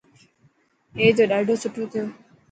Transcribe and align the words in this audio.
اي 0.99 1.05
ته 1.17 1.23
ڏاڌو 1.29 1.55
سٺو 1.63 1.83
ٿيو. 1.91 2.05